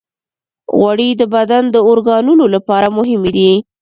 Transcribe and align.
غوړې 0.77 1.09
د 1.21 1.23
بدن 1.35 1.63
د 1.71 1.75
اورګانونو 1.87 2.45
لپاره 2.55 2.87
مهمې 2.97 3.31
دي. 3.37 3.51